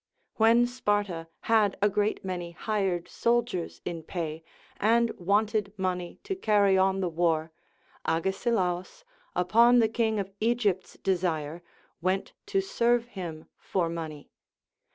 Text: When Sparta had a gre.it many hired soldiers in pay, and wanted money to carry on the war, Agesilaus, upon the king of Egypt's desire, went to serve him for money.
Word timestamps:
When 0.37 0.65
Sparta 0.65 1.27
had 1.41 1.77
a 1.79 1.87
gre.it 1.87 2.25
many 2.25 2.53
hired 2.53 3.07
soldiers 3.07 3.81
in 3.85 4.01
pay, 4.01 4.41
and 4.77 5.11
wanted 5.19 5.73
money 5.77 6.17
to 6.23 6.35
carry 6.35 6.75
on 6.75 7.01
the 7.01 7.07
war, 7.07 7.51
Agesilaus, 8.05 9.03
upon 9.35 9.77
the 9.77 9.87
king 9.89 10.19
of 10.19 10.31
Egypt's 10.39 10.93
desire, 10.97 11.61
went 12.01 12.33
to 12.47 12.61
serve 12.61 13.09
him 13.09 13.45
for 13.59 13.89
money. 13.89 14.31